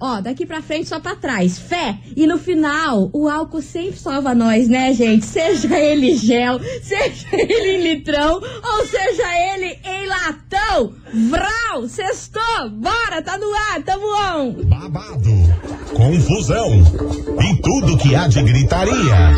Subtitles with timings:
[0.00, 1.58] ó, daqui pra frente só pra trás.
[1.58, 1.98] Fé.
[2.16, 5.24] E no final, o álcool sempre salva nós, né, gente?
[5.24, 10.94] Seja ele gel, seja ele em litrão, ou seja ele em latão.
[11.14, 14.64] Vral, sextou, bora, tá no ar, tamo on.
[14.64, 15.54] Babado,
[15.92, 16.70] confusão
[17.38, 19.32] e tudo que há de gritaria.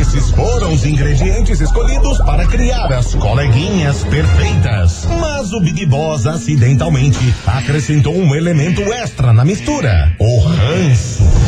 [0.00, 5.04] Esses foram os ingredientes escolhidos para criar as coleguinhas perfeitas.
[5.20, 11.47] Mas o Big Boss acidentalmente acrescentou um elemento extra na mistura: o ranço.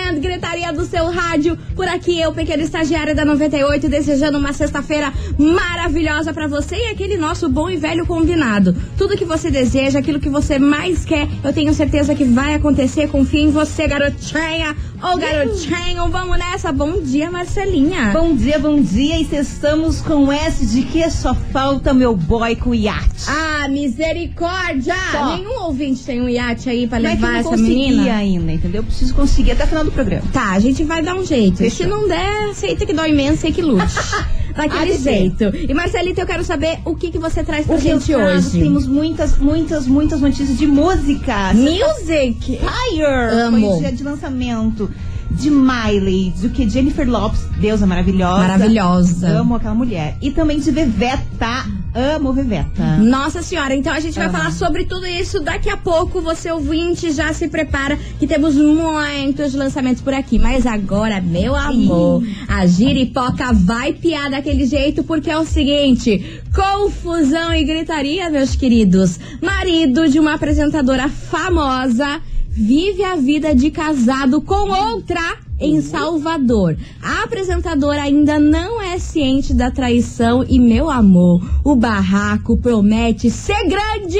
[0.11, 1.57] and gritaria do seu rádio.
[1.75, 7.17] Por aqui, eu, pequena estagiária da 98, desejando uma sexta-feira maravilhosa para você e aquele
[7.17, 8.75] nosso bom e velho combinado.
[8.97, 13.07] Tudo que você deseja, aquilo que você mais quer, eu tenho certeza que vai acontecer.
[13.09, 16.09] Confia em você, garotinha ou garotinho.
[16.09, 16.71] Vamos nessa.
[16.71, 18.11] Bom dia, Marcelinha.
[18.13, 19.17] Bom dia, bom dia.
[19.17, 23.25] E estamos com S de que só falta meu boy com iate.
[23.27, 24.95] Ah, misericórdia!
[25.11, 25.35] Só.
[25.37, 27.75] Nenhum ouvinte tem um iate aí pra Não é que levar eu essa não consegui
[27.75, 28.15] menina?
[28.15, 28.79] ainda, entendeu?
[28.81, 30.00] Eu preciso conseguir até o final do programa.
[30.31, 31.57] Tá, a gente vai dar um jeito.
[31.57, 31.85] Fechou.
[31.85, 33.93] Se não der, aceita que dói menos, sei que lute.
[34.55, 35.45] Daquele jeito.
[35.55, 38.59] E Marcelita, eu quero saber o que, que você traz pra O gente hoje.
[38.59, 41.53] Temos muitas, muitas, muitas notícias de música.
[41.53, 42.59] Music!
[42.59, 43.03] Fire!
[43.31, 43.59] Amo.
[43.59, 44.91] Foi o dia de lançamento
[45.29, 48.39] de Miley, do que Jennifer Lopes, deusa maravilhosa.
[48.39, 49.27] Maravilhosa.
[49.29, 50.17] Amo aquela mulher.
[50.21, 51.65] E também de Veveta.
[51.93, 52.97] Amo Veveta.
[52.97, 54.37] Nossa senhora, então a gente vai Aham.
[54.37, 56.21] falar sobre tudo isso daqui a pouco.
[56.21, 60.39] Você ouvinte já se prepara que temos muitos lançamentos por aqui.
[60.39, 67.53] Mas agora, meu amor, a giripoca vai piar daquele jeito porque é o seguinte: confusão
[67.53, 69.19] e gritaria, meus queridos.
[69.41, 76.75] Marido de uma apresentadora famosa vive a vida de casado com outra em Salvador.
[77.01, 83.67] A apresentadora ainda não é ciente da traição e, meu amor, o barraco promete ser
[83.69, 84.19] grande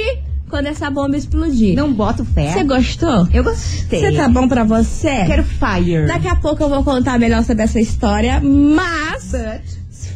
[0.50, 1.75] quando essa bomba explodir.
[1.75, 2.51] Não boto fé.
[2.51, 3.28] Você gostou?
[3.34, 4.01] Eu gostei.
[4.01, 5.25] Você tá bom pra você?
[5.25, 6.06] Quero fire.
[6.06, 9.31] Daqui a pouco eu vou contar melhor sobre essa história, mas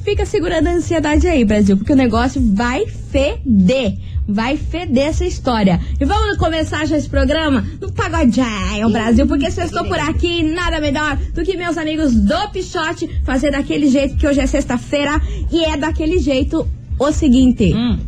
[0.03, 3.97] fica segurando a ansiedade aí, Brasil, porque o negócio vai feder.
[4.27, 5.79] Vai feder essa história.
[5.99, 10.41] E vamos começar já esse programa no Pagodinho, Brasil, porque se eu estou por aqui,
[10.41, 15.21] nada melhor do que meus amigos do Pichote fazer daquele jeito que hoje é sexta-feira
[15.51, 17.73] e é daquele jeito o seguinte.
[17.73, 17.99] Hum.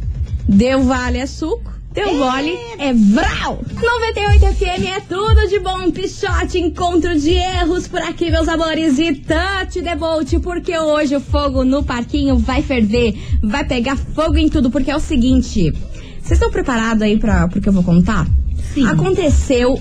[0.48, 3.60] Deu vale é suco, deu gole é vral.
[3.82, 8.98] 98 FM é tudo de bom, pichote, encontro de erros por aqui, meus amores.
[8.98, 13.14] E the boat, porque hoje o fogo no parquinho vai ferver,
[13.44, 15.74] vai pegar fogo em tudo, porque é o seguinte.
[16.28, 18.28] Vocês estão preparados aí para o que eu vou contar?
[18.74, 18.86] Sim.
[18.86, 19.80] Aconteceu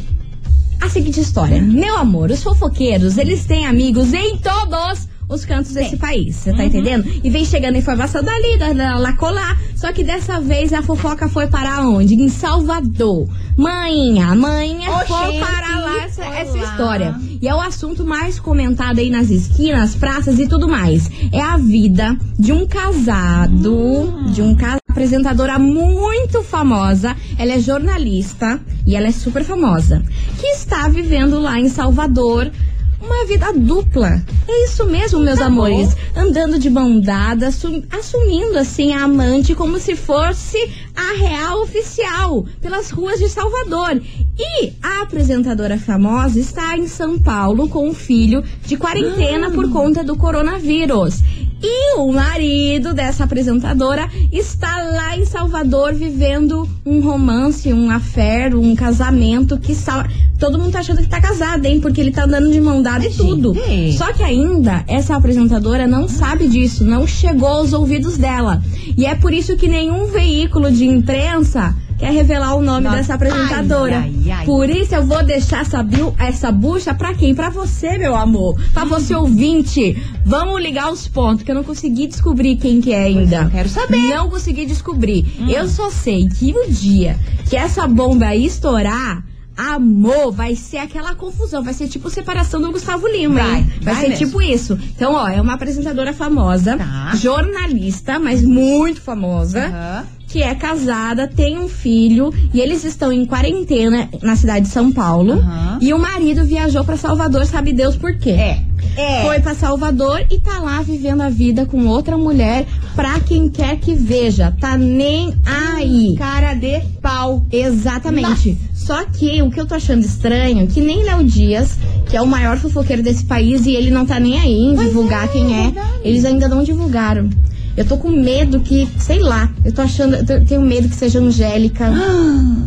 [0.80, 1.60] a seguinte história.
[1.60, 6.64] Meu amor, os fofoqueiros, eles têm amigos em todos os cantos desse país, você tá
[6.64, 7.04] entendendo?
[7.24, 9.58] E vem chegando informação dali, da, da lá colar.
[9.74, 12.14] Só que dessa vez a fofoca foi para onde?
[12.14, 13.28] Em Salvador.
[13.56, 17.16] Manhã, manhã Ô, foi gente, para lá essa, essa história.
[17.42, 21.10] E é o assunto mais comentado aí nas esquinas, praças e tudo mais.
[21.32, 24.30] É a vida de um casado, Hum.
[24.30, 27.14] de um casado apresentadora muito famosa.
[27.38, 30.02] Ela é jornalista e ela é super famosa.
[30.40, 32.50] Que está vivendo lá em Salvador
[32.98, 34.22] uma vida dupla.
[34.48, 35.94] É isso mesmo, meus Tá amores.
[36.16, 40.56] Andando de mão dada, assu- assumindo assim a amante como se fosse
[40.96, 44.00] a real oficial pelas ruas de Salvador.
[44.38, 50.02] E a apresentadora famosa está em São Paulo com o filho de quarentena por conta
[50.02, 51.20] do coronavírus.
[51.68, 58.76] E o marido dessa apresentadora está lá em Salvador vivendo um romance, um affair, um
[58.76, 60.04] casamento que sal...
[60.38, 61.80] todo mundo tá achando que tá casado, hein?
[61.80, 63.52] Porque ele tá andando de mão dada e tudo.
[63.98, 68.62] Só que ainda essa apresentadora não sabe disso, não chegou aos ouvidos dela.
[68.96, 73.14] E é por isso que nenhum veículo de imprensa quer revelar o nome Nossa, dessa
[73.14, 73.98] apresentadora.
[73.98, 74.44] ai, ai, ai.
[74.46, 77.34] Por isso eu vou deixar essa, bil- essa bucha pra quem?
[77.34, 78.56] Pra você, meu amor.
[78.72, 79.96] Pra você ouvinte.
[80.24, 83.42] Vamos ligar os pontos, que eu não consegui descobrir quem que é ainda.
[83.42, 83.96] eu quero saber.
[83.96, 84.08] Hum.
[84.16, 85.24] Não consegui descobrir.
[85.48, 89.24] Eu só sei que o dia que essa bomba estourar.
[89.58, 93.72] Amor, vai ser aquela confusão, vai ser tipo separação do Gustavo Lima, Vai, hein?
[93.80, 94.26] Vai, vai ser mesmo.
[94.26, 94.78] tipo isso.
[94.94, 97.12] Então, ó, é uma apresentadora famosa, Tá.
[97.14, 100.04] jornalista, mas muito famosa Aham.
[100.36, 104.92] Que é casada, tem um filho e eles estão em quarentena na cidade de São
[104.92, 105.32] Paulo.
[105.32, 105.78] Aham.
[105.80, 108.32] E o marido viajou pra Salvador, sabe Deus por quê?
[108.32, 108.60] É.
[108.98, 109.24] É.
[109.24, 113.78] Foi pra Salvador e tá lá vivendo a vida com outra mulher pra quem quer
[113.78, 114.54] que veja.
[114.60, 116.14] Tá nem aí.
[116.18, 117.42] Cara de pau.
[117.50, 118.58] Exatamente.
[118.74, 121.78] Só que o que eu tô achando estranho, é que nem Léo Dias,
[122.10, 125.28] que é o maior fofoqueiro desse país, e ele não tá nem aí em divulgar
[125.28, 125.72] quem é,
[126.04, 127.30] eles ainda não divulgaram.
[127.76, 131.18] Eu tô com medo que, sei lá, eu tô achando, eu tenho medo que seja
[131.20, 131.90] Angélica.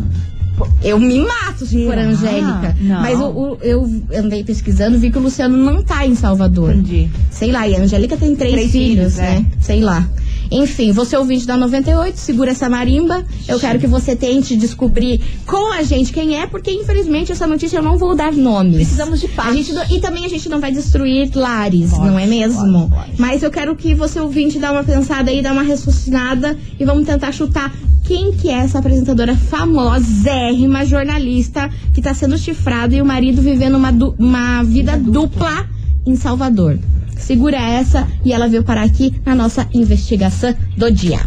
[0.84, 1.98] Eu me mato se for?
[1.98, 2.76] Angélica.
[2.82, 3.02] Não.
[3.02, 6.72] Mas o- eu andei pesquisando, vi que o Luciano não tá em Salvador.
[6.74, 7.10] Entendi.
[7.32, 9.46] Sei lá, e a Angélica tem três, Três filhos, filhos, né?
[9.62, 10.06] Sei lá.
[10.52, 13.24] Enfim, você é ouvinte da 98, segura essa marimba.
[13.48, 17.78] Eu quero que você tente descobrir com a gente quem é, porque infelizmente essa notícia
[17.78, 18.76] eu não vou dar nomes.
[18.78, 19.70] Precisamos de paz.
[19.92, 22.90] e também a gente não vai destruir lares, Pode, não é mesmo?
[22.90, 23.22] pode, pode.
[23.22, 27.06] Mas eu quero que você ouvinte dá uma pensada aí, dá uma raciocinada e vamos
[27.06, 27.72] tentar chutar
[28.04, 33.76] quem que é essa apresentadora famosérrima jornalista que tá sendo chifrada e o marido vivendo
[33.76, 35.68] uma, uma vida dupla
[36.08, 36.80] em Salvador.
[37.20, 41.20] Segura essa e ela veio parar aqui na nossa investigação do dia.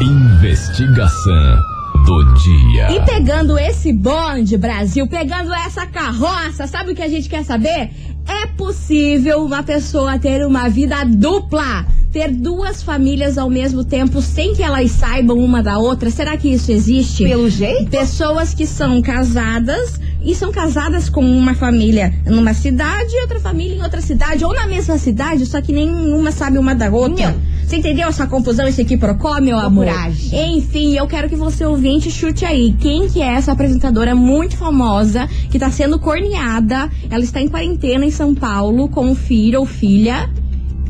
[0.00, 1.56] Investigação
[2.04, 2.90] do dia.
[2.92, 7.90] E pegando esse bonde, Brasil, pegando essa carroça, sabe o que a gente quer saber?
[8.26, 11.86] É possível uma pessoa ter uma vida dupla?
[12.12, 16.10] Ter duas famílias ao mesmo tempo sem que elas saibam uma da outra?
[16.10, 17.24] Será que isso existe?
[17.24, 17.90] Pelo jeito?
[17.90, 23.76] Pessoas que são casadas e são casadas com uma família numa cidade e outra família
[23.76, 27.32] em outra cidade, ou na mesma cidade, só que nenhuma sabe uma da outra.
[27.32, 27.52] Não.
[27.66, 29.86] Você entendeu essa confusão, esse quiprocó, meu amor?
[29.86, 30.56] Loucuragem.
[30.58, 32.74] Enfim, eu quero que você ouvinte chute aí.
[32.78, 36.90] Quem que é essa apresentadora muito famosa que tá sendo corneada?
[37.10, 40.28] Ela está em quarentena em São Paulo com o filho ou filha.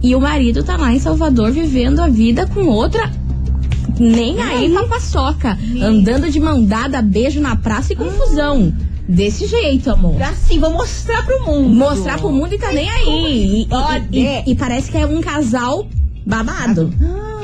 [0.03, 3.09] E o marido tá lá em Salvador vivendo a vida com outra.
[4.01, 5.57] Nem aí pra paçoca.
[5.81, 8.75] Andando de mão dada, beijo na praça e confusão.
[9.15, 10.21] Desse jeito, amor.
[10.23, 11.69] Assim, vou mostrar pro mundo.
[11.75, 13.07] Mostrar pro mundo e tá nem aí.
[13.11, 13.69] E,
[14.11, 15.87] e- e- e parece que é um casal
[16.25, 16.91] babado.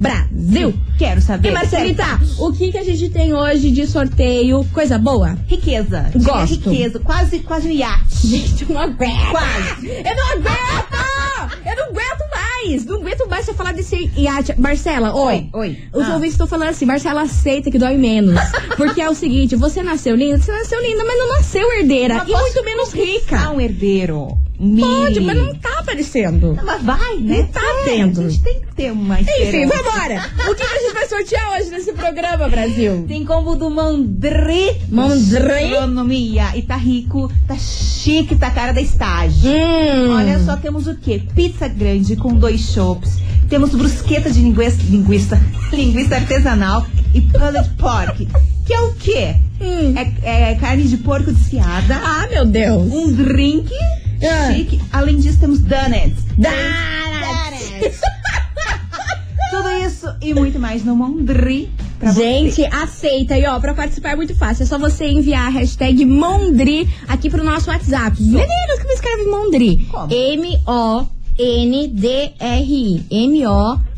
[0.00, 0.74] Brasil!
[0.98, 1.50] Quero saber.
[1.50, 2.04] E Marcelita,
[2.38, 4.64] o que, que a gente tem hoje de sorteio?
[4.72, 5.38] Coisa boa?
[5.46, 6.10] Riqueza.
[6.16, 6.68] Gosto.
[6.70, 6.98] riqueza.
[6.98, 8.26] Quase, quase um iate.
[8.26, 9.30] Gente, eu não aguento!
[9.30, 9.86] Quase.
[9.86, 11.58] Eu não aguento!
[11.64, 12.84] Eu não aguento mais!
[12.84, 14.54] Não aguento mais você falar desse iate.
[14.58, 15.48] Marcela, oi.
[15.52, 15.78] Oi.
[15.92, 16.14] Os Ah.
[16.14, 18.40] ouvintes estão falando assim, Marcela, aceita que dói menos.
[18.76, 22.14] Porque é o seguinte, você nasceu linda, você nasceu linda, mas não nasceu herdeira.
[22.16, 23.50] Mas e muito menos rica.
[23.50, 24.36] Um herdeiro.
[24.62, 26.54] Pode, mas não tá aparecendo.
[26.54, 27.38] Não, mas vai, né?
[27.38, 28.20] Não tá É, tendo.
[28.20, 29.82] A gente tem que ter uma Enfim, esperança.
[29.82, 30.30] vambora!
[30.50, 33.04] O que, que a gente vai sortear hoje nesse programa, Brasil?
[33.08, 34.76] Tem combo do Mondri.
[34.88, 35.70] Mondri?
[35.70, 36.56] Gastronomia.
[36.56, 39.50] E tá rico, tá chique, tá cara da estágio.
[39.50, 40.14] Hum.
[40.16, 41.20] Olha só, temos o quê?
[41.34, 43.18] Pizza grande com dois chopps.
[43.48, 45.40] Temos brusqueta de linguiça, linguiça,
[45.72, 48.28] linguiça artesanal e pulled pork.
[48.66, 49.34] Que é o quê?
[49.60, 49.94] Hum.
[50.22, 51.96] É, é carne de porco desfiada.
[52.02, 52.92] Ah, meu Deus!
[52.92, 53.70] Um drink
[54.24, 54.52] Ah.
[54.52, 54.80] chique.
[54.92, 56.22] Além disso, temos donuts.
[56.36, 58.00] Donuts.
[59.50, 61.68] Tudo isso e muito mais no Mondri
[62.14, 62.64] Gente, você.
[62.66, 63.36] aceita.
[63.38, 64.62] E ó, pra participar é muito fácil.
[64.62, 68.20] É só você enviar a hashtag Mondri aqui pro nosso WhatsApp.
[68.22, 69.86] Meninas, como escreve Mondri?
[71.92, 73.04] M-O-N-D-R-I.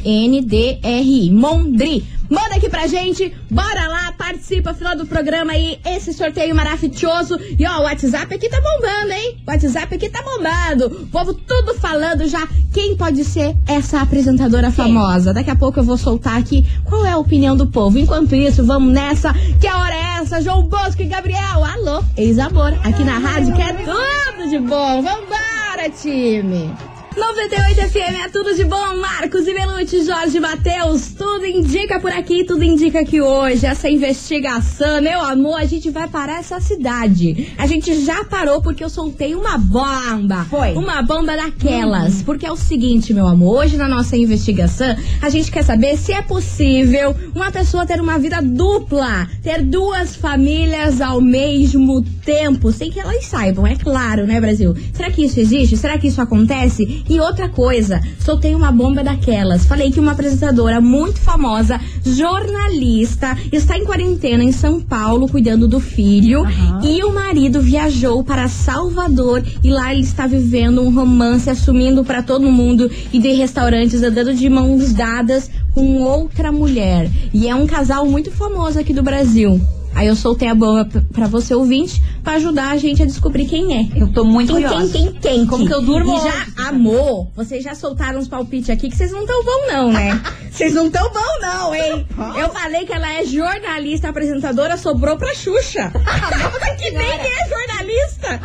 [0.04, 1.30] M-O-N-D-R-I.
[1.30, 2.04] Mondri.
[2.34, 3.32] Manda aqui pra gente.
[3.48, 5.78] Bora lá, participa final do programa aí.
[5.86, 7.38] Esse sorteio maravilhoso.
[7.56, 9.38] E ó, o WhatsApp aqui tá bombando, hein?
[9.46, 10.86] O WhatsApp aqui tá bombando.
[10.86, 15.32] O povo tudo falando já quem pode ser essa apresentadora famosa.
[15.32, 18.00] Daqui a pouco eu vou soltar aqui qual é a opinião do povo.
[18.00, 19.32] Enquanto isso, vamos nessa.
[19.60, 20.42] Que hora é essa?
[20.42, 21.64] João Bosco e Gabriel.
[21.64, 22.74] Alô, ex-amor.
[22.82, 25.02] Aqui na rádio que é tudo de bom.
[25.02, 26.74] Vambora, time.
[27.16, 31.46] 98 FM é tudo de bom, Marcos e Belucci, Jorge Matheus, tudo
[31.94, 36.40] indica por aqui, tudo indica que hoje essa investigação, meu amor, a gente vai parar
[36.40, 37.52] essa cidade.
[37.56, 40.44] A gente já parou porque eu soltei uma bomba.
[40.50, 40.72] Foi.
[40.72, 42.22] Uma bomba daquelas.
[42.22, 46.12] Porque é o seguinte, meu amor, hoje na nossa investigação, a gente quer saber se
[46.12, 52.90] é possível uma pessoa ter uma vida dupla, ter duas famílias ao mesmo tempo, sem
[52.90, 54.74] que elas saibam, é claro, né, Brasil?
[54.92, 55.76] Será que isso existe?
[55.76, 57.04] Será que isso acontece?
[57.08, 59.64] E outra coisa, soltei uma bomba daquelas.
[59.66, 65.80] Falei que uma apresentadora muito famosa, jornalista, está em quarentena em São Paulo, cuidando do
[65.80, 66.44] filho.
[66.82, 72.22] E o marido viajou para Salvador e lá ele está vivendo um romance, assumindo para
[72.22, 77.10] todo mundo e de restaurantes, andando de mãos dadas com outra mulher.
[77.32, 79.60] E é um casal muito famoso aqui do Brasil.
[79.94, 83.46] Aí eu soltei a bomba p- pra você ouvinte pra ajudar a gente a descobrir
[83.46, 83.88] quem é.
[84.00, 84.92] Eu tô muito Quem, curiosa.
[84.92, 85.46] quem, quem, quem?
[85.46, 87.30] Como que eu durmo E já amou.
[87.36, 90.20] Vocês já soltaram uns palpites aqui que vocês não tão bom não, né?
[90.54, 92.06] Vocês não tão bom não, hein?
[92.38, 95.90] Eu falei que ela é jornalista, apresentadora, sobrou pra Xuxa.
[96.78, 98.40] que nem é jornalista.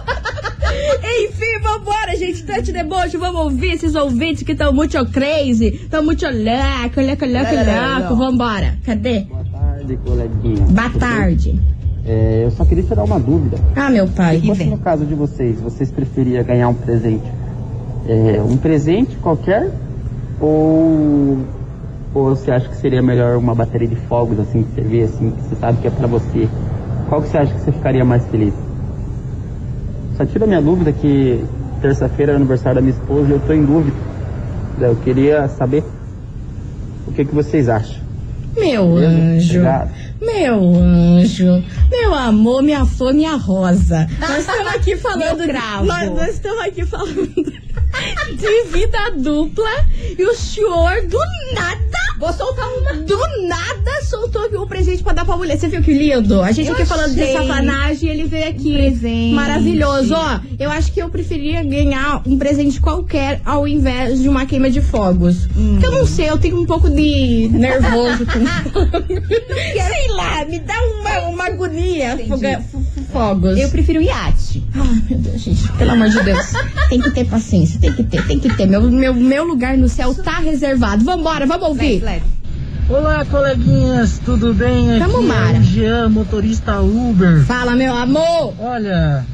[1.24, 2.42] Enfim, vambora, gente.
[2.44, 7.98] Tante deboche, vamos ouvir esses ouvintes que estão muito crazy, estão muito louco, louco, louco,
[8.00, 8.16] louco.
[8.16, 8.78] Vambora.
[8.84, 9.26] Cadê?
[9.90, 10.66] Boa tarde, coleguinha.
[10.66, 11.60] Boa tarde.
[12.06, 13.58] É, eu só queria tirar uma dúvida.
[13.74, 14.36] Ah, meu pai.
[14.42, 17.24] E Fosse no caso de vocês, vocês preferiam ganhar um presente?
[18.06, 19.70] É, um presente qualquer?
[20.40, 21.38] Ou,
[22.14, 25.30] ou você acha que seria melhor uma bateria de fogos, assim, que você vê, assim,
[25.30, 26.48] que você sabe que é pra você?
[27.08, 28.54] Qual que você acha que você ficaria mais feliz?
[30.16, 31.44] Só tira a minha dúvida que
[31.82, 33.96] terça-feira é aniversário da minha esposa e eu tô em dúvida.
[34.80, 35.84] Eu queria saber
[37.06, 38.09] o que, que vocês acham.
[38.56, 39.16] Meu Beleza?
[39.16, 39.50] anjo.
[39.58, 40.00] Obrigado.
[40.20, 44.06] Meu anjo, meu amor, minha flor, minha rosa.
[44.18, 45.46] Nós estamos aqui falando.
[45.86, 47.26] Nós, nós estamos aqui falando
[48.36, 49.70] de vida dupla
[50.18, 51.18] e o senhor do
[51.54, 51.89] nada.
[52.20, 52.92] Vou soltar uma.
[53.02, 55.58] Do nada soltou aqui um presente pra dar pra mulher.
[55.58, 56.42] Você viu que lindo?
[56.42, 57.32] A gente Eu aqui falando de achei.
[57.34, 58.70] safanagem e ele veio aqui.
[58.70, 59.34] Um presente.
[59.34, 60.14] Maravilhoso.
[60.14, 64.70] Ó, eu acho que eu preferia ganhar um presente qualquer ao invés de uma queima
[64.70, 65.46] de fogos.
[65.56, 65.72] Hum.
[65.72, 68.40] Porque eu não sei, eu tenho um pouco de nervoso com
[69.08, 72.58] Sei lá, me dá uma, uma agonia Entendi.
[73.12, 73.58] Fogos.
[73.58, 74.62] Eu prefiro iate.
[74.74, 76.52] Ai, meu Deus, gente, pelo amor de Deus.
[76.88, 78.66] Tem que ter paciência, tem que ter, tem que ter.
[78.66, 81.04] Meu, meu, meu lugar no céu tá reservado.
[81.04, 82.02] Vambora, vamos ouvir.
[82.02, 82.24] Leve, leve.
[82.88, 84.90] Olá, coleguinhas, tudo bem?
[84.90, 85.58] Aqui Tamo é mara.
[85.58, 87.44] o Jean, motorista Uber.
[87.44, 88.54] Fala, meu amor.
[88.58, 89.24] Olha,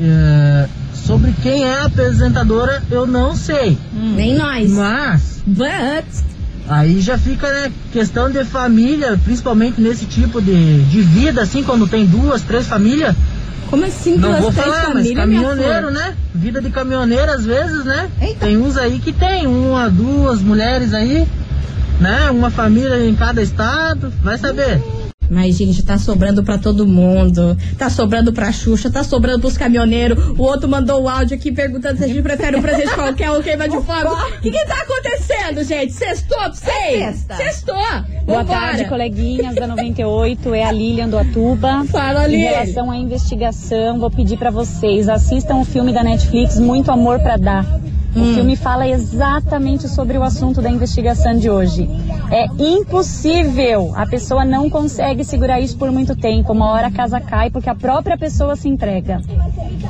[0.00, 3.76] é, sobre quem é a apresentadora, eu não sei.
[3.92, 4.70] Nem nós.
[4.70, 6.04] Mas But.
[6.70, 11.88] Aí já fica, né, questão de família, principalmente nesse tipo de, de vida, assim, quando
[11.88, 13.14] tem duas, três famílias.
[13.68, 16.14] Como assim Não duas, vou três falar, famílias, caminhoneiro, né?
[16.34, 18.08] Vida de caminhoneiro às vezes, né?
[18.20, 18.46] Eita.
[18.46, 21.26] Tem uns aí que tem uma, duas mulheres aí,
[22.00, 22.30] né?
[22.30, 24.80] Uma família em cada estado, vai saber.
[25.30, 27.56] Mas, gente, tá sobrando pra todo mundo.
[27.78, 30.18] Tá sobrando pra Xuxa, tá sobrando pros caminhoneiros.
[30.36, 33.40] O outro mandou o áudio aqui perguntando se a gente prefere um presente qualquer ou
[33.40, 34.08] queima de fogo.
[34.38, 35.92] O que que tá acontecendo, gente?
[35.92, 36.98] Sextou pra vocês?
[37.16, 37.36] sexta.
[37.36, 37.74] Sextou.
[38.26, 38.44] Boa Vambora.
[38.60, 40.52] tarde, coleguinhas da 98.
[40.52, 41.84] É a Lilian do Atuba.
[41.86, 42.50] Fala, Em Lilian.
[42.50, 47.36] relação à investigação, vou pedir pra vocês assistam o filme da Netflix Muito Amor pra
[47.36, 47.64] Dar.
[48.14, 51.88] O filme fala exatamente sobre o assunto da investigação de hoje.
[52.30, 56.52] É impossível, a pessoa não consegue segurar isso por muito tempo.
[56.52, 59.20] Uma hora a casa cai porque a própria pessoa se entrega.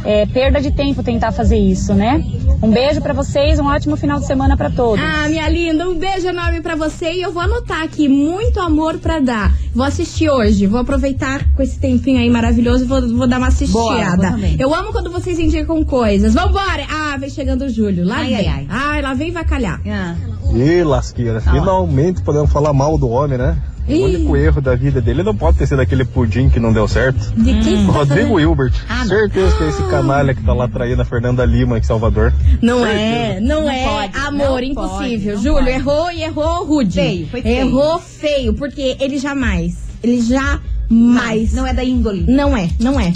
[0.05, 2.23] É perda de tempo tentar fazer isso, né?
[2.62, 5.02] Um beijo pra vocês, um ótimo final de semana pra todos.
[5.02, 8.99] Ah, minha linda, um beijo enorme pra você e eu vou anotar aqui, muito amor
[8.99, 9.55] pra dar.
[9.75, 13.49] Vou assistir hoje, vou aproveitar com esse tempinho aí maravilhoso e vou, vou dar uma
[13.49, 14.17] Boa, assistiada.
[14.17, 14.57] vou também.
[14.59, 16.35] eu amo quando vocês indicam coisas.
[16.35, 16.85] Vambora!
[16.90, 18.49] Ah, vem chegando o Júlio, lá Ai, vem.
[18.49, 19.02] ai, ai.
[19.02, 19.81] lá vem vai calhar.
[19.87, 20.14] Ah.
[20.55, 21.40] Ih, lasqueira.
[21.40, 23.57] Finalmente podemos falar mal do homem, né?
[23.89, 26.87] O único erro da vida dele não pode ter sido aquele pudim que não deu
[26.87, 27.19] certo.
[27.37, 28.39] De quem você tá Rodrigo?
[28.39, 28.73] Hilbert.
[28.89, 29.07] Ah, não.
[29.07, 32.33] Certeza que é esse canalha que tá lá traindo a Fernanda Lima em Salvador.
[32.63, 35.35] Não é, não, Não é, pode, amor, não impossível.
[35.35, 35.71] pode, não Júlio, pode.
[35.71, 36.95] errou e errou rude.
[37.01, 37.67] Feio, foi feio.
[37.69, 41.53] Errou feio, porque ele jamais, ele jamais.
[41.53, 42.25] Não é da índole.
[42.29, 43.13] Não é, não é.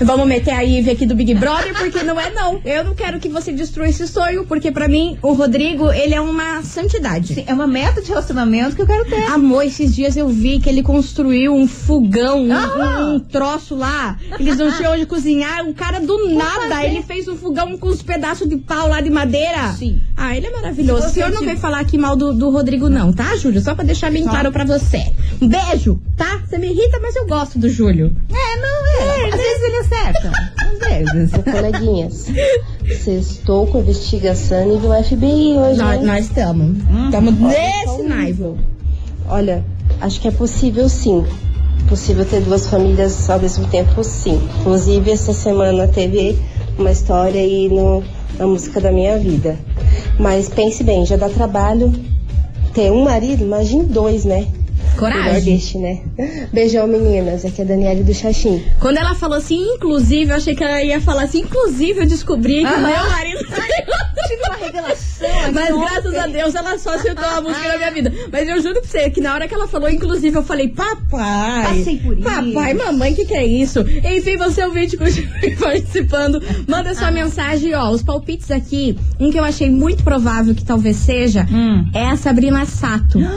[0.00, 2.60] Vamos meter a Ivy aqui do Big Brother, porque não é não.
[2.64, 6.20] Eu não quero que você destrua esse sonho, porque pra mim, o Rodrigo, ele é
[6.20, 7.34] uma santidade.
[7.34, 9.24] Sim, é uma meta de relacionamento que eu quero ter.
[9.26, 13.12] Amor, esses dias eu vi que ele construiu um fogão, um, Ah!
[13.14, 14.18] um troço lá.
[14.40, 15.64] Eles não tinham onde cozinhar.
[15.68, 16.86] O cara do nada, fazer.
[16.86, 19.72] ele fez um fogão com uns pedaços de pau lá de madeira.
[19.78, 20.00] Sim.
[20.16, 21.06] Ah, ele é maravilhoso.
[21.06, 23.60] O senhor não veio falar aqui mal do, do Rodrigo, não, tá, Júlio?
[23.60, 24.30] Só pra deixar bem Só.
[24.30, 25.12] claro pra você.
[25.40, 26.40] Um beijo, tá?
[26.46, 28.14] Você me irrita, mas eu gosto do Júlio.
[28.30, 29.28] É, não é.
[29.28, 30.32] Às vezes ele acerta.
[30.62, 31.32] Às vezes.
[31.44, 32.26] Coleguinhas,
[33.02, 36.76] Sextou com investigação nível FBI hoje, Nós nós estamos.
[37.06, 38.58] Estamos nesse nível.
[39.28, 39.64] Olha,
[40.00, 41.24] acho que é possível sim.
[41.88, 44.40] Possível ter duas famílias ao mesmo tempo, sim.
[44.60, 46.38] Inclusive, essa semana teve
[46.78, 48.02] uma história aí no,
[48.38, 49.56] na música da minha vida.
[50.18, 51.92] Mas pense bem, já dá trabalho
[52.72, 54.46] ter um marido, imagine dois, né?
[54.98, 55.60] Coragem.
[55.76, 56.02] Né?
[56.52, 57.44] Beijão, meninas.
[57.44, 58.64] Aqui é a Daniele do Xaxim.
[58.80, 62.60] Quando ela falou assim, inclusive, eu achei que ela ia falar assim, inclusive eu descobri
[62.60, 62.86] que o Aham.
[62.86, 63.44] meu marido
[63.88, 64.01] uma
[64.62, 65.80] revelação aqui Mas ontem.
[65.86, 68.12] graças a Deus ela só citou a música na minha vida.
[68.30, 71.76] Mas eu juro pra você que na hora que ela falou, inclusive, eu falei, papai.
[71.78, 72.22] Passei por isso.
[72.28, 73.80] Papai, mamãe, que que é isso?
[73.80, 76.42] Enfim, você ouvinte continue participando.
[76.68, 77.90] Manda sua mensagem, ó.
[77.90, 81.88] Os palpites aqui, um que eu achei muito provável que talvez seja, Hum.
[81.94, 83.18] é a Sabrina Sato.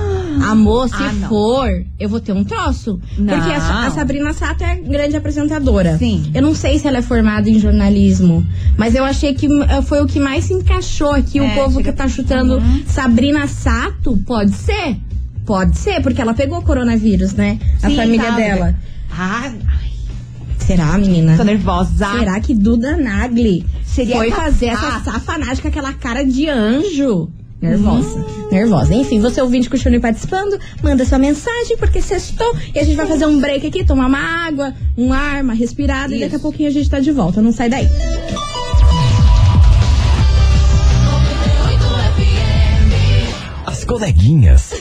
[0.50, 3.00] Amor, se Ah, for, eu vou ter um troço.
[3.18, 3.34] Não.
[3.34, 5.98] Porque a, a Sabrina Sato é grande apresentadora.
[5.98, 6.30] Sim.
[6.34, 8.46] Eu não sei se ela é formada em jornalismo,
[8.78, 11.40] mas eu achei que eh, foi o que mais se encaixou aqui.
[11.40, 12.84] o É, povo chega- que tá chutando Uhum.
[12.86, 14.98] Sabrina Sato, pode ser?
[15.46, 17.60] Pode ser, porque ela pegou coronavírus, né?
[17.84, 18.36] A Sim, família tá.
[18.36, 18.76] dela.
[19.12, 19.52] Ah,
[20.60, 21.38] Será, menina?
[21.38, 22.08] tô nervosa.
[22.20, 24.54] Será que Duda Nagli Seria foi capaz.
[24.54, 27.30] fazer essa safanagem com aquela cara de anjo?
[27.62, 28.94] Nervosa, nervosa.
[28.94, 33.26] Enfim, você ouvinte continue participando, manda sua mensagem, porque sextou e a gente vai fazer
[33.26, 36.40] um break aqui, tomar uma água, um ar, uma respirada e daqui a Isso.
[36.44, 37.42] pouquinho a gente tá de volta.
[37.42, 37.88] Não sai daí.
[43.86, 44.74] Coleguinhas.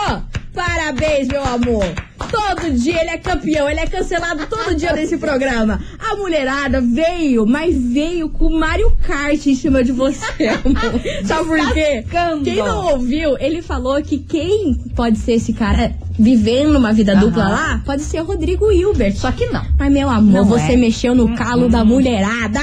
[0.53, 1.84] Parabéns, meu amor!
[2.29, 5.79] Todo dia ele é campeão, ele é cancelado todo dia nesse programa.
[6.00, 11.02] A mulherada veio, mas veio com o Mario Kart em cima de você, amor.
[11.26, 12.06] Sabe por quê?
[12.43, 17.43] Quem não ouviu, ele falou que quem pode ser esse cara vivendo uma vida dupla
[17.45, 17.52] Aham.
[17.52, 19.15] lá, pode ser o Rodrigo Hilbert.
[19.15, 19.65] Só que não.
[19.80, 20.78] Mas, meu amor, Não você é.
[20.78, 22.60] mexeu no calo da mulherada.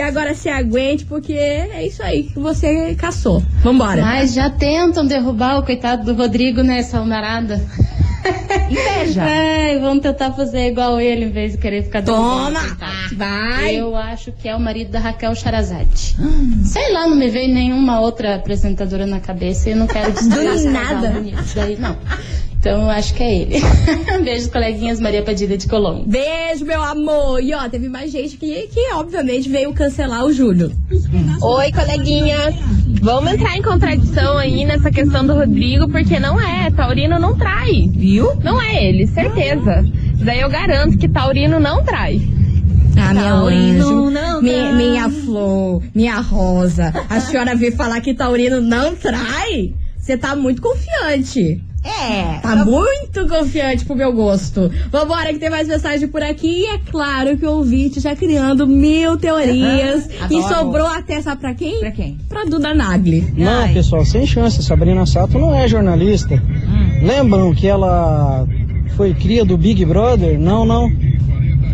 [0.00, 3.42] E agora se aguente, porque é isso aí que você caçou.
[3.62, 4.00] Vambora.
[4.00, 7.60] Mas já tentam derrubar o coitado do Rodrigo nessa almarada.
[8.70, 9.22] Inveja.
[9.22, 12.00] Ai, vamos tentar fazer igual ele em vez de querer ficar.
[12.00, 12.78] Toma!
[13.14, 13.76] Vai!
[13.76, 16.16] Eu acho que é o marido da Raquel Charazade.
[16.64, 20.70] Sei lá, não me veio nenhuma outra apresentadora na cabeça e eu não quero Do
[20.70, 21.12] nada.
[21.54, 21.94] daí, não.
[22.60, 23.54] Então eu acho que é ele.
[24.22, 26.04] Beijo, coleguinhas Maria Padilha de Colombo.
[26.06, 27.42] Beijo, meu amor!
[27.42, 30.70] E ó, teve mais gente que, que obviamente veio cancelar o Júlio.
[31.40, 32.54] Oi, coleguinhas.
[33.00, 36.70] Vamos entrar em contradição aí nessa questão do Rodrigo, porque não é.
[36.70, 37.88] Taurino não trai.
[37.94, 38.34] Viu?
[38.44, 39.82] Não é ele, certeza.
[40.22, 42.20] Daí eu garanto que Taurino não trai.
[42.94, 44.74] Ah, meu Taurino anjo, não mi- trai.
[44.74, 46.92] minha flor, minha rosa.
[47.08, 49.72] A senhora veio falar que Taurino não trai?
[49.98, 51.62] Você tá muito confiante.
[51.82, 52.38] É.
[52.40, 54.70] Tá muito confiante pro meu gosto.
[54.90, 56.62] Vambora que tem mais mensagem por aqui.
[56.62, 60.08] E é claro que o ouvinte já criando mil teorias.
[60.20, 61.78] Aham, e sobrou até, sabe pra quem?
[61.80, 62.18] Pra quem?
[62.28, 63.32] Pra Duda Nagli.
[63.36, 63.72] Não, Ai.
[63.72, 64.62] pessoal, sem chance.
[64.62, 66.34] Sabrina Sato não é jornalista.
[66.34, 67.06] Hum.
[67.06, 68.46] Lembram que ela
[68.96, 70.38] foi cria do Big Brother?
[70.38, 70.90] Não, não.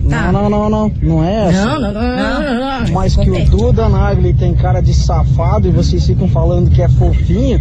[0.09, 0.33] Tá.
[0.33, 0.93] Não, não, não, não.
[1.03, 1.65] Não é essa.
[1.65, 2.93] Não, não, não, não.
[2.93, 6.89] Mas que o Duda Nagli tem cara de safado e vocês ficam falando que é
[6.89, 7.61] fofinho,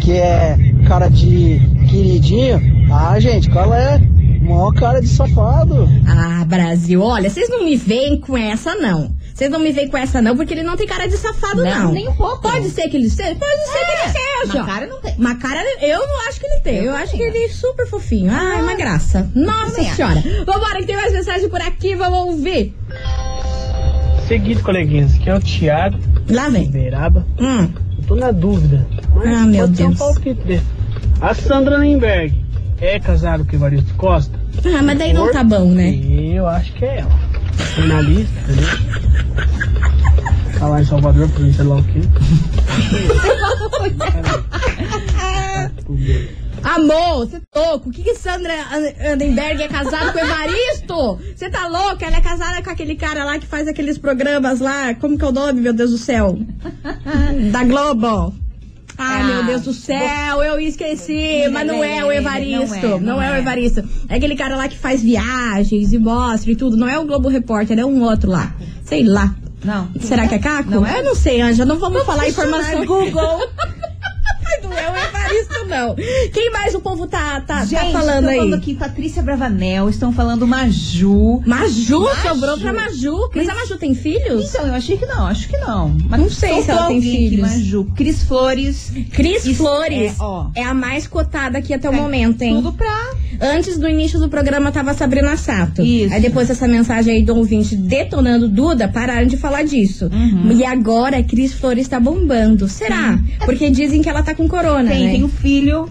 [0.00, 0.56] que é
[0.86, 2.60] cara de queridinho.
[2.90, 3.98] Ah, gente, qual é?
[4.40, 5.88] Mó cara de safado.
[6.06, 9.10] Ah, Brasil, olha, vocês não me veem com essa, não.
[9.36, 11.84] Vocês não me veem com essa, não, porque ele não tem cara de safado, não.
[11.84, 12.40] Não, nem um pouco.
[12.40, 13.34] Pode ser que ele seja?
[13.34, 14.12] Pode ser que ele
[14.46, 14.58] seja.
[14.60, 15.14] Na cara não tem.
[15.18, 16.76] Uma cara, eu não acho que ele tem.
[16.76, 18.32] Eu, Eu acho que ele é super fofinho.
[18.32, 19.30] Ai, uma graça.
[19.34, 20.22] Nossa senhora.
[20.46, 22.74] Vambora, que tem mais mensagem por aqui, vamos ouvir.
[24.26, 25.98] Seguinte, coleguinhas, aqui é o Thiago
[26.30, 26.70] Lá vem.
[26.70, 27.26] Beiraba.
[27.38, 27.68] Hum.
[27.98, 28.86] Eu tô na dúvida.
[29.14, 29.98] Mas Ah, meu ser um Deus.
[29.98, 30.62] palpite.
[31.20, 32.42] A Sandra Lemberg
[32.80, 34.38] é casada com o Evaristo Costa?
[34.76, 35.90] Ah, mas daí não tá bom, né?
[35.94, 37.25] Eu acho que é ela.
[37.76, 38.68] Jornalista, entendeu?
[40.52, 42.00] ficar lá em Salvador por sei lá o quê.
[46.62, 47.88] Amor, você é louco?
[47.88, 51.18] O que que Sandra An- Andenberg é casada com Evaristo?
[51.34, 52.06] Você tá louca?
[52.06, 54.94] Ela é casada com aquele cara lá que faz aqueles programas lá.
[54.94, 56.38] Como que é o nome, meu Deus do céu?
[57.52, 58.34] Da Globo.
[58.98, 62.66] Ai, Ah, meu Deus do céu, eu esqueci, mas não é o Evaristo.
[62.66, 63.38] não é, Não não é o é.
[63.40, 63.84] Evaristo.
[64.08, 66.76] É aquele cara lá que faz viagens e mostra e tudo.
[66.76, 68.54] Não é o Globo Repórter, é um outro lá.
[68.84, 69.34] Sei lá.
[69.64, 69.88] Não.
[70.00, 70.70] Será que é Caco?
[70.70, 71.00] Não é?
[71.00, 71.64] Eu não sei, Anja.
[71.64, 72.86] Não vamos, falar questionar informação.
[72.86, 73.38] Google.
[74.42, 74.72] Mas não
[75.26, 75.94] é o Evaristo, não.
[76.32, 78.36] Quem mais o povo tá, tá, Gente, tá falando estão aí?
[78.38, 81.42] falando aqui Patrícia Bravanel, estão falando Maju.
[81.46, 82.22] Maju, Maju.
[82.28, 83.30] sobrou pra Maju.
[83.34, 84.48] Mas a Maju tem filhos?
[84.50, 85.96] Então, eu achei que não, acho que não.
[86.08, 87.40] Mas Não sei se ela tem filhos.
[87.50, 87.84] Maju.
[87.96, 88.92] Cris Flores.
[89.12, 90.46] Cris Isso, Flores é, ó.
[90.54, 92.54] é a mais cotada aqui até o É momento, hein?
[92.56, 93.14] Tudo pra.
[93.40, 95.82] Antes do início do programa tava Sabrina Sato.
[95.82, 96.12] Isso.
[96.14, 100.08] Aí depois dessa mensagem aí do ouvinte detonando Duda, pararam de falar disso.
[100.12, 100.52] Uhum.
[100.52, 102.66] E agora a Cris Flores tá bombando.
[102.68, 103.18] Será?
[103.44, 105.15] Porque dizem que ela tá com corona, né?
[105.24, 105.90] Um filho.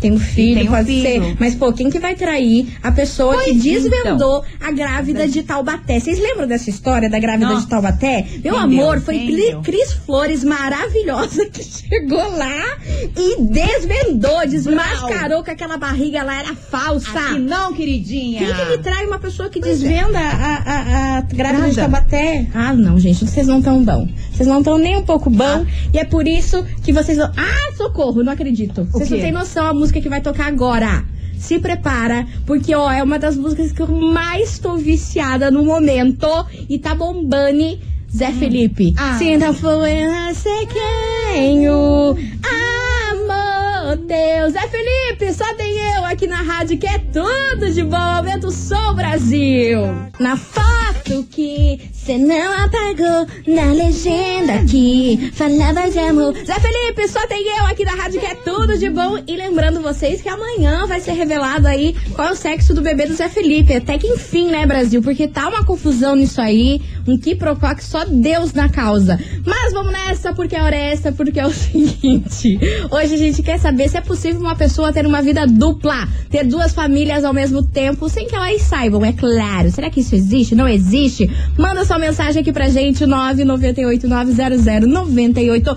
[0.00, 1.02] Tem um filho, tem um pode filho.
[1.02, 1.36] ser.
[1.38, 6.00] Mas, pô, quem que vai trair a pessoa que Pois desvendou a grávida de Taubaté?
[6.00, 7.62] Vocês lembram dessa história da grávida Nossa.
[7.62, 8.26] de Taubaté?
[8.42, 9.18] Meu Quem amor, foi?
[9.62, 12.78] Cris Flores maravilhosa que chegou lá
[13.16, 17.18] e desvendou, desmascarou que aquela barriga lá era falsa.
[17.18, 18.40] Aqui não, queridinha.
[18.40, 21.90] Quem que me trai uma pessoa que desvenda a, a, a grávida de Nada.
[21.90, 22.46] Taubaté?
[22.54, 24.08] Ah, não, gente, vocês não estão bom.
[24.32, 25.66] Vocês não estão nem um pouco bom.
[25.92, 27.18] E é por isso que vocês.
[27.18, 28.84] Ah, socorro, não acredito.
[28.84, 31.04] Vocês não têm noção a música que vai tocar agora.
[31.38, 36.28] Se prepara, porque ó, é uma das músicas que eu mais tô viciada no momento.
[36.68, 37.78] E tá bombando
[38.14, 38.92] Zé Felipe.
[38.98, 39.16] Ah.
[39.16, 44.52] Se não for eu, sei quem o amor Deus.
[44.52, 47.96] Zé Felipe, só tem eu aqui na rádio que é tudo de bom.
[47.96, 49.80] Aumenta o som, Brasil.
[50.18, 56.34] Na foto que cê não apagou, na legenda que falava de amor.
[56.44, 59.18] Zé Felipe, só tem eu aqui na rádio que é tudo de bom.
[59.28, 63.06] E lembrando vocês que amanhã vai ser revelado aí qual é o sexo do bebê
[63.06, 63.74] do Zé Felipe.
[63.74, 65.00] Até que enfim, né, Brasil?
[65.02, 69.18] Porque tá uma confusão nisso aí, um que que só Deus na causa.
[69.46, 72.58] Mas vamos nessa, porque a hora é essa, porque é o seguinte.
[72.90, 76.44] Hoje a gente quer saber se é possível uma pessoa ter uma vida dupla, ter
[76.44, 79.70] duas famílias ao mesmo tempo, sem que elas saibam, é claro.
[79.70, 80.54] Será que isso existe?
[80.54, 81.30] Não existe?
[81.56, 85.76] Manda sua mensagem aqui pra gente, 998-900-989.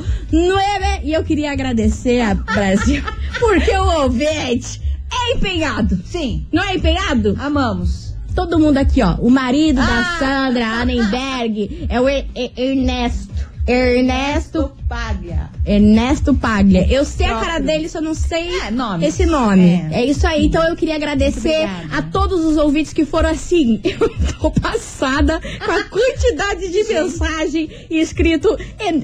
[1.03, 3.03] E eu queria agradecer a Brasil,
[3.39, 4.81] porque o ouvinte
[5.11, 5.99] é empenhado.
[6.05, 6.45] Sim.
[6.51, 7.35] Não é empenhado?
[7.39, 8.11] Amamos.
[8.35, 9.13] Todo mundo aqui, ó.
[9.19, 10.15] O marido da Ah!
[10.17, 13.31] Sandra Annenberg é o Er- Er- Ernesto.
[13.65, 14.71] Ernesto.
[14.89, 15.49] Paglia.
[15.65, 16.85] Ernesto Paglia.
[16.91, 17.49] Eu sei a Próprio.
[17.51, 19.05] cara dele, só não sei É, nome.
[19.05, 19.87] esse nome.
[19.91, 20.01] É.
[20.01, 20.05] É.
[20.05, 20.45] isso aí.
[20.45, 23.79] Então eu queria agradecer a todos os ouvintes que foram assim.
[23.83, 28.55] Eu tô passada com a quantidade de mensagem escrito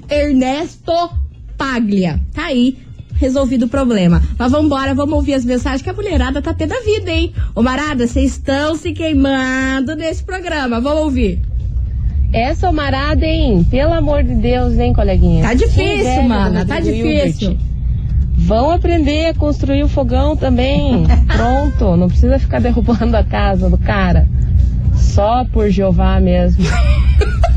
[0.10, 0.91] Ernesto
[1.58, 2.19] Paglia.
[2.34, 2.78] Tá aí.
[3.15, 4.22] Resolvido o problema.
[4.38, 7.34] Mas vambora, vamos ouvir as mensagens que a mulherada tá pé da vida, hein?
[7.54, 10.80] Ô Marada, vocês estão se queimando nesse programa.
[10.80, 11.41] Vamos ouvir.
[12.31, 13.65] Essa marada, hein?
[13.69, 15.43] Pelo amor de Deus, hein, coleguinha?
[15.43, 17.51] Tá difícil, mana, tá difícil.
[17.51, 17.69] Hilbert.
[18.35, 21.05] Vão aprender a construir o fogão também.
[21.27, 24.27] Pronto, não precisa ficar derrubando a casa do cara.
[24.95, 26.63] Só por Jeová mesmo.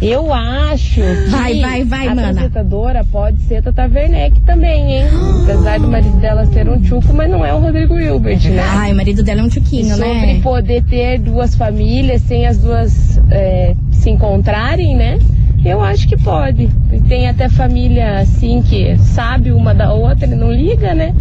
[0.02, 2.30] Eu acho que Vai, vai, vai, a mana.
[2.30, 5.04] apresentadora pode ser Tata Werneck também, hein?
[5.44, 8.62] Apesar do marido dela ser um tchuco, mas não é o Rodrigo Hilbert, né?
[8.62, 10.40] Ai, o marido dela é um tchuquinho, sobre né?
[10.42, 15.20] poder ter duas famílias sem as duas é, se encontrarem, né?
[15.64, 16.68] Eu acho que pode.
[17.08, 21.14] Tem até família assim que sabe uma da outra e não liga, né?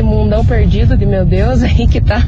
[0.00, 2.20] Esse mundão perdido de meu Deus aí que tá.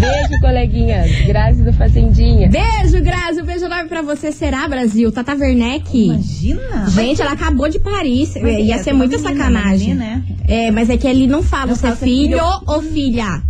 [0.00, 1.08] Beijo, coleguinhas.
[1.24, 2.48] Graças do Fazendinha.
[2.48, 3.40] Beijo, Grazi.
[3.40, 4.32] Um beijo enorme pra você.
[4.32, 5.12] Será, Brasil?
[5.12, 5.96] Tata Werneck.
[6.06, 6.88] Imagina.
[6.90, 8.28] Gente, ela acabou de parir.
[8.42, 9.94] Mas Ia é, ser muita menina, sacanagem.
[9.94, 12.82] menina, É, mas é que ele não fala Não se é é filho filho ou
[12.82, 13.42] filha.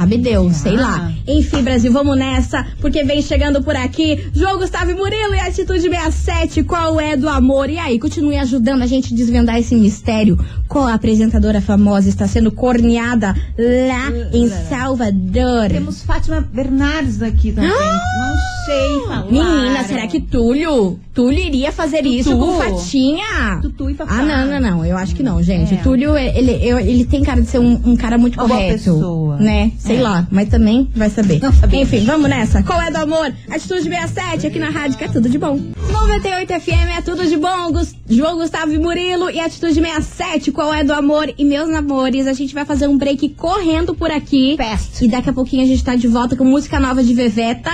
[0.00, 1.10] Sabe Deus, sei lá.
[1.10, 1.12] Ah.
[1.30, 6.62] Enfim, Brasil, vamos nessa, porque vem chegando por aqui João Gustavo Murilo e Atitude 67,
[6.64, 7.68] qual é do amor?
[7.68, 10.38] E aí, continue ajudando a gente a desvendar esse mistério.
[10.66, 15.68] Qual apresentadora famosa está sendo corneada lá em Salvador?
[15.68, 17.68] Temos Fátima Bernardes aqui também.
[17.70, 19.18] Não sei falar.
[19.20, 19.26] Ah!
[19.30, 20.98] Menina, será que Túlio?
[21.12, 23.58] Túlio iria fazer isso com Fatinha?
[23.60, 24.14] Tutu e Fafá.
[24.20, 24.86] Ah, não, não, não.
[24.86, 25.74] Eu acho que não, gente.
[25.74, 25.76] É.
[25.78, 28.78] Túlio, ele, eu- ele tem cara de ser um, um cara muito Uma boa correto.
[28.78, 29.36] pessoa.
[29.36, 29.72] Né?
[29.90, 30.02] Sei É.
[30.02, 30.26] lá.
[30.30, 31.40] Mas também vai saber.
[31.42, 31.82] Não sabemos.
[31.92, 32.62] Enfim, vamos nessa.
[32.62, 33.32] Qual é do amor?
[33.50, 35.58] Atitude 67 aqui na rádio, que é tudo de bom.
[35.92, 37.72] 98 FM é tudo de bom.
[38.08, 40.52] João Gustavo e Murilo e Atitude 67.
[40.52, 41.32] Qual é do amor?
[41.36, 44.56] E meus namores, a gente vai fazer um break correndo por aqui.
[44.56, 45.04] Fast.
[45.04, 47.70] E daqui a pouquinho a gente tá de volta com música nova de Veveta.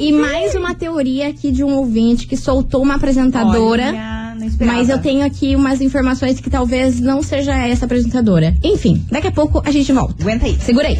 [0.00, 3.88] e mais uma teoria aqui de um ouvinte que soltou uma apresentadora.
[3.88, 4.76] Olha, não esperava.
[4.78, 8.54] mas eu tenho aqui umas informações que talvez não seja essa apresentadora.
[8.62, 10.14] Enfim, daqui a pouco a gente volta.
[10.22, 10.56] Aguenta aí.
[10.60, 10.98] Segura aí.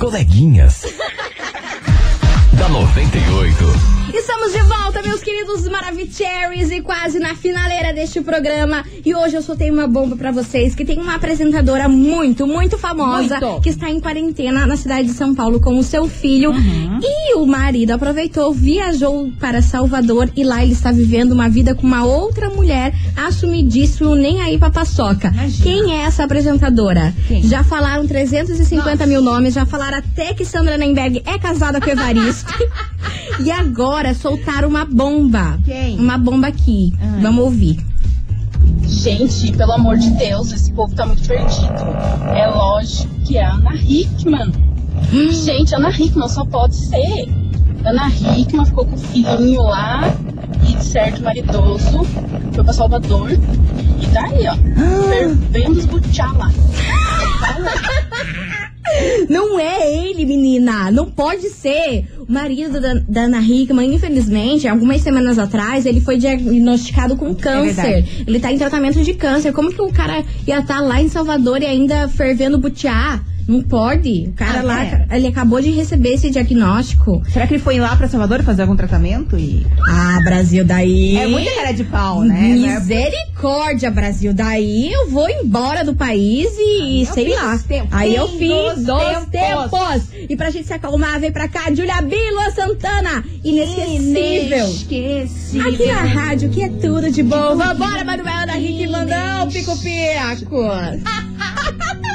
[0.00, 0.82] Coleguinhas.
[2.58, 3.99] da 98.
[4.12, 8.84] Estamos de volta, meus queridos Maravicheries, e quase na finaleira deste programa.
[9.04, 13.38] E hoje eu soltei uma bomba pra vocês que tem uma apresentadora muito, muito famosa
[13.40, 13.60] Muito.
[13.62, 16.52] que está em quarentena na cidade de São Paulo com o seu filho.
[17.02, 21.86] E o marido aproveitou, viajou para Salvador e lá ele está vivendo uma vida com
[21.86, 25.32] uma outra mulher, assumidíssimo, nem aí pra paçoca.
[25.62, 27.14] Quem é essa apresentadora?
[27.44, 31.90] Já falaram 350 mil nomes, já falaram até que Sandra Nemberg é casada com o
[31.90, 32.52] Evaristo.
[33.40, 35.58] e agora soltaram uma bomba.
[35.64, 35.98] Quem?
[35.98, 36.92] Uma bomba aqui.
[37.20, 37.78] Vamos ouvir.
[38.82, 41.72] Gente, pelo amor de Deus, esse povo tá muito perdido.
[42.34, 44.52] É lógico que é a Ana Hickman.
[45.32, 47.28] Gente, Ana Hickman só pode ser.
[47.84, 50.02] Ana Hickman ficou com o filhinho lá
[50.68, 52.04] e de certo maridoso
[52.52, 53.30] foi pra Salvador.
[53.30, 54.56] E tá aí, ó,
[55.08, 56.50] fervendo os butiá lá.
[59.28, 60.90] Não é ele, menina.
[60.90, 62.06] Não pode ser.
[62.18, 67.74] O marido da, da Ana Hickman, infelizmente, algumas semanas atrás, ele foi diagnosticado com câncer.
[67.74, 68.24] verdade.
[68.26, 69.52] ele tá em tratamento de câncer.
[69.52, 73.20] Como que o cara ia estar lá em Salvador e ainda fervendo butiá?
[73.50, 74.28] Não pode.
[74.28, 75.06] O cara Ah, lá, é.
[75.12, 77.20] ele acabou de receber esse diagnóstico.
[77.32, 79.36] Será que ele foi lá pra Salvador fazer algum tratamento?
[79.36, 79.66] E...
[79.88, 81.16] Ah, Brasil, daí.
[81.16, 82.40] É muita cara de pau, né?
[82.40, 84.32] Misericórdia, Brasil.
[84.32, 87.58] Daí eu vou embora do país e eu sei lá.
[87.90, 89.70] Aí eu fiz dos tempos.
[89.70, 90.02] tempos.
[90.28, 93.24] E pra gente se acalmar, vem pra cá, Julia Bilo Santana.
[93.42, 94.66] Inesquecível.
[94.66, 95.68] Inesquecível.
[95.72, 97.56] Aqui na rádio, que é tudo de bom.
[97.56, 100.60] Vambora, Manuela da Rick Mandão, Pico Pico.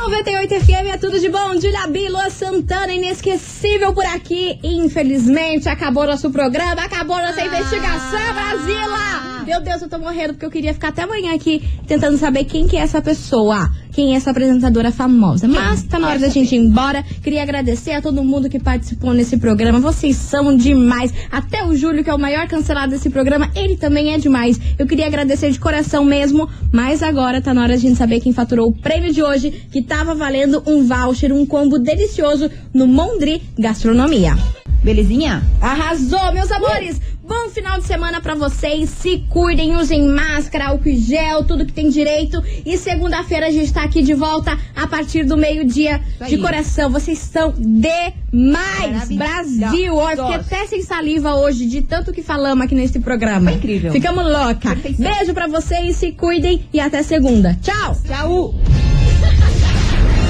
[0.00, 1.60] 98 FM é tudo de bom.
[1.60, 4.58] Julia Bilo Santana, inesquecível por aqui.
[4.62, 9.39] Infelizmente, acabou nosso programa, acabou nossa investigação, Brasila!
[9.50, 12.68] Meu Deus, eu tô morrendo porque eu queria ficar até amanhã aqui tentando saber quem
[12.68, 13.68] que é essa pessoa.
[13.90, 15.48] Quem é essa apresentadora famosa.
[15.48, 17.02] Mas tá na hora da gente ir embora.
[17.20, 19.80] Queria agradecer a todo mundo que participou nesse programa.
[19.80, 21.12] Vocês são demais.
[21.32, 24.56] Até o Júlio, que é o maior cancelado desse programa, ele também é demais.
[24.78, 26.48] Eu queria agradecer de coração mesmo.
[26.72, 29.50] Mas agora tá na hora de a gente saber quem faturou o prêmio de hoje,
[29.72, 34.36] que tava valendo um voucher, um combo delicioso no Mondri Gastronomia.
[34.84, 35.42] Belezinha?
[35.60, 37.00] Arrasou, meus amores!
[37.30, 38.90] Bom final de semana pra vocês.
[38.90, 42.42] Se cuidem, usem máscara, álcool e gel, tudo que tem direito.
[42.66, 46.00] E segunda-feira a gente tá aqui de volta a partir do meio-dia.
[46.26, 49.10] De coração, vocês estão demais!
[49.10, 49.94] Brasil!
[49.94, 53.52] Ó, fiquei até sem saliva hoje de tanto que falamos aqui nesse programa.
[53.52, 53.92] Foi incrível.
[53.92, 54.70] Ficamos louca.
[54.70, 55.12] Perfeição.
[55.12, 57.56] Beijo pra vocês, se cuidem e até segunda.
[57.62, 57.96] Tchau!
[58.04, 58.54] Tchau!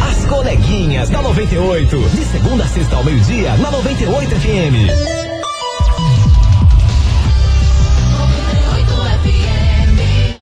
[0.06, 1.98] As coleguinhas da 98.
[1.98, 5.29] De segunda a sexta ao meio-dia, na 98 FM.